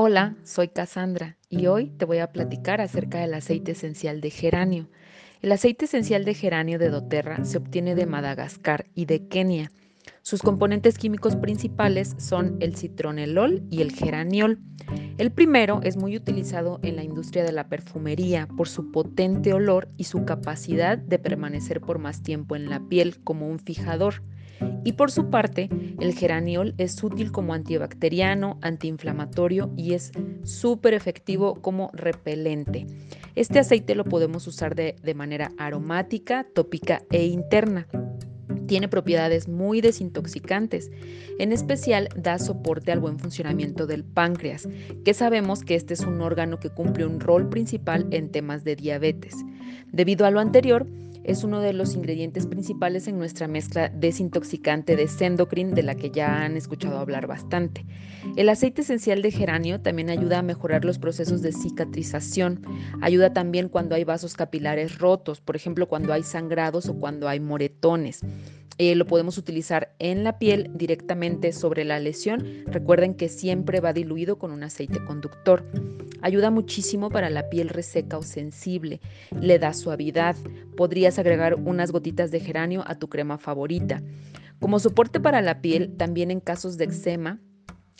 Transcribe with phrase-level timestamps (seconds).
[0.00, 4.88] Hola, soy Cassandra y hoy te voy a platicar acerca del aceite esencial de geranio.
[5.42, 9.72] El aceite esencial de geranio de doTERRA se obtiene de Madagascar y de Kenia.
[10.28, 14.58] Sus componentes químicos principales son el citronelol y el geraniol.
[15.16, 19.88] El primero es muy utilizado en la industria de la perfumería por su potente olor
[19.96, 24.22] y su capacidad de permanecer por más tiempo en la piel como un fijador.
[24.84, 31.54] Y por su parte, el geraniol es útil como antibacteriano, antiinflamatorio y es súper efectivo
[31.62, 32.86] como repelente.
[33.34, 37.86] Este aceite lo podemos usar de, de manera aromática, tópica e interna
[38.68, 40.92] tiene propiedades muy desintoxicantes.
[41.40, 44.68] En especial da soporte al buen funcionamiento del páncreas,
[45.04, 48.76] que sabemos que este es un órgano que cumple un rol principal en temas de
[48.76, 49.34] diabetes.
[49.90, 50.86] Debido a lo anterior,
[51.28, 56.10] es uno de los ingredientes principales en nuestra mezcla desintoxicante de Sendocrin, de la que
[56.10, 57.84] ya han escuchado hablar bastante.
[58.36, 62.62] El aceite esencial de geranio también ayuda a mejorar los procesos de cicatrización.
[63.02, 67.40] Ayuda también cuando hay vasos capilares rotos, por ejemplo, cuando hay sangrados o cuando hay
[67.40, 68.22] moretones.
[68.78, 72.64] Eh, lo podemos utilizar en la piel directamente sobre la lesión.
[72.66, 75.64] Recuerden que siempre va diluido con un aceite conductor.
[76.22, 79.00] Ayuda muchísimo para la piel reseca o sensible.
[79.40, 80.36] Le da suavidad.
[80.76, 84.00] Podrías agregar unas gotitas de geranio a tu crema favorita.
[84.60, 87.40] Como soporte para la piel, también en casos de eczema,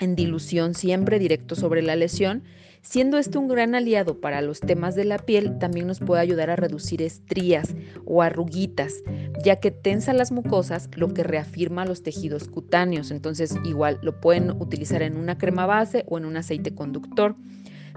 [0.00, 2.42] en dilución siempre directo sobre la lesión,
[2.82, 6.50] siendo este un gran aliado para los temas de la piel, también nos puede ayudar
[6.50, 9.02] a reducir estrías o arruguitas,
[9.42, 13.10] ya que tensa las mucosas, lo que reafirma los tejidos cutáneos.
[13.10, 17.36] Entonces, igual lo pueden utilizar en una crema base o en un aceite conductor.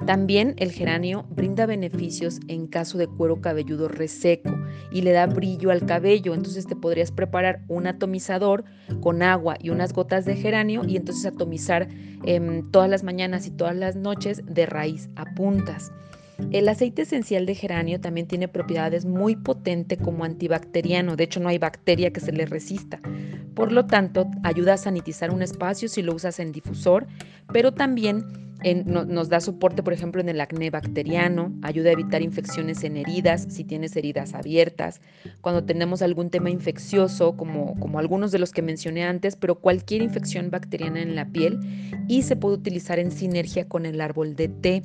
[0.05, 4.55] También el geranio brinda beneficios en caso de cuero cabelludo reseco
[4.91, 6.33] y le da brillo al cabello.
[6.33, 8.63] Entonces te podrías preparar un atomizador
[9.01, 11.87] con agua y unas gotas de geranio y entonces atomizar
[12.25, 15.91] em, todas las mañanas y todas las noches de raíz a puntas.
[16.51, 21.49] El aceite esencial de geranio también tiene propiedades muy potentes como antibacteriano, de hecho no
[21.49, 22.99] hay bacteria que se le resista.
[23.55, 27.07] Por lo tanto, ayuda a sanitizar un espacio si lo usas en difusor,
[27.51, 32.83] pero también nos da soporte, por ejemplo, en el acné bacteriano, ayuda a evitar infecciones
[32.83, 35.01] en heridas, si tienes heridas abiertas,
[35.41, 40.49] cuando tenemos algún tema infeccioso, como, algunos de los que mencioné antes, pero cualquier infección
[40.49, 41.59] bacteriana en la piel
[42.07, 44.83] y se puede utilizar en sinergia con el árbol de té.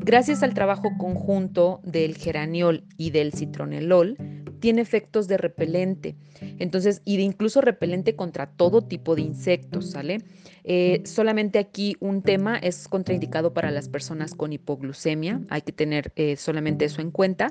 [0.00, 4.16] Gracias al trabajo conjunto del geraniol y del citronelol,
[4.64, 6.16] tiene efectos de repelente,
[6.58, 10.22] entonces, y de incluso repelente contra todo tipo de insectos, ¿sale?
[10.64, 16.14] Eh, solamente aquí un tema es contraindicado para las personas con hipoglucemia, hay que tener
[16.16, 17.48] eh, solamente eso en cuenta.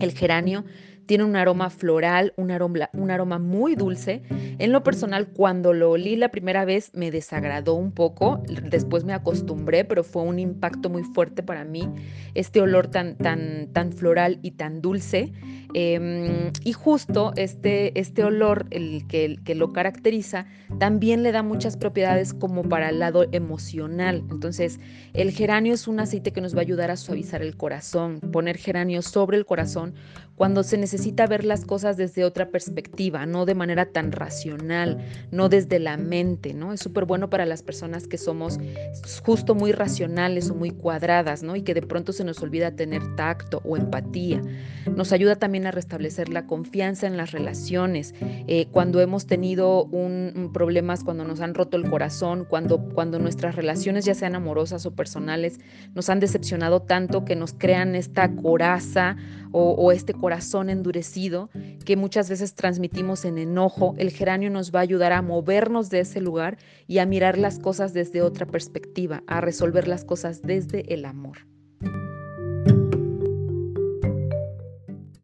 [0.00, 0.66] El geranio
[1.06, 4.22] tiene un aroma floral, un aroma, un aroma muy dulce.
[4.58, 9.12] En lo personal, cuando lo olí la primera vez me desagradó un poco, después me
[9.12, 11.88] acostumbré, pero fue un impacto muy fuerte para mí
[12.34, 15.32] este olor tan, tan, tan floral y tan dulce.
[15.76, 20.46] Em, y justo este, este olor, el que, que lo caracteriza,
[20.78, 24.24] también le da muchas propiedades como para el lado emocional.
[24.30, 24.78] Entonces,
[25.14, 28.56] el geranio es un aceite que nos va a ayudar a suavizar el corazón, poner
[28.56, 29.94] geranio sobre el corazón
[30.36, 30.93] cuando se necesita
[31.28, 34.98] ver las cosas desde otra perspectiva, no de manera tan racional,
[35.30, 36.72] no desde la mente, ¿no?
[36.72, 38.58] Es súper bueno para las personas que somos
[39.24, 41.56] justo muy racionales o muy cuadradas, ¿no?
[41.56, 44.42] Y que de pronto se nos olvida tener tacto o empatía.
[44.94, 50.50] Nos ayuda también a restablecer la confianza en las relaciones, eh, cuando hemos tenido un,
[50.52, 54.94] problemas, cuando nos han roto el corazón, cuando, cuando nuestras relaciones, ya sean amorosas o
[54.94, 55.58] personales,
[55.94, 59.16] nos han decepcionado tanto que nos crean esta coraza
[59.56, 61.48] o, este corazón endurecido
[61.84, 66.00] que muchas veces transmitimos en enojo, el geranio nos va a ayudar a movernos de
[66.00, 70.92] ese lugar y a mirar las cosas desde otra perspectiva, a resolver las cosas desde
[70.92, 71.53] el amor.